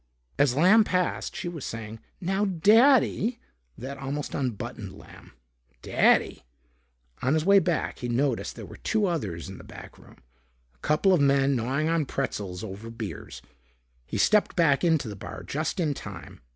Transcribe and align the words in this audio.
As 0.39 0.55
Lamb 0.55 0.83
passed, 0.83 1.35
she 1.35 1.47
was 1.47 1.63
saying, 1.63 1.99
"Now, 2.19 2.43
Daddy" 2.45 3.39
That 3.77 3.99
almost 3.99 4.33
unbuttoned 4.33 4.97
Lamb. 4.97 5.33
Daddy! 5.83 6.43
On 7.21 7.35
his 7.35 7.45
way 7.45 7.59
back, 7.59 7.99
he 7.99 8.09
noticed 8.09 8.55
there 8.55 8.65
were 8.65 8.77
two 8.77 9.05
others 9.05 9.47
in 9.47 9.59
the 9.59 9.63
backroom, 9.63 10.17
a 10.73 10.77
couple 10.79 11.13
of 11.13 11.21
men 11.21 11.55
gnawing 11.55 11.87
on 11.87 12.07
pretzels 12.07 12.63
over 12.63 12.89
beers. 12.89 13.43
He 14.07 14.17
stepped 14.17 14.55
back 14.55 14.83
into 14.83 15.07
the 15.07 15.15
bar 15.15 15.43
just 15.43 15.79
in 15.79 15.93
time. 15.93 16.41